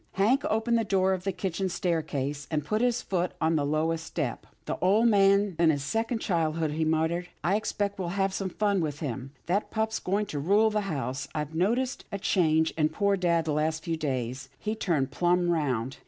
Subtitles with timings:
[0.13, 4.03] Hank opened the door of the kitchen staircase, and put his foot on the lowest
[4.03, 8.49] step." The old man's in his second childhood," he muttered." I expect we'll have some
[8.49, 9.31] fun with him.
[9.45, 11.27] That pup's going to rule the house.
[11.35, 14.49] I've noticed a change in poor dad the last few days.
[14.57, 15.97] He's turned plumb round.